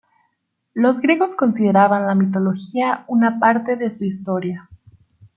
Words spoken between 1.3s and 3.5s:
consideraban la mitología una